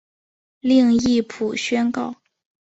[0.61, 2.15] 另译朴宣浩。